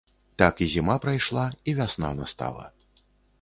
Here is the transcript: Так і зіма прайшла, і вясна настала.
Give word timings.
Так 0.41 0.53
і 0.65 0.67
зіма 0.75 0.95
прайшла, 1.03 1.43
і 1.63 1.75
вясна 1.81 2.11
настала. 2.21 2.67